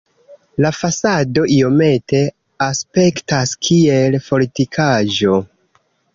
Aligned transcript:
La 0.65 0.69
fasado 0.77 1.43
iomete 1.55 2.21
aspektas 2.69 3.53
kiel 3.69 4.19
fortikaĵo. 4.31 5.39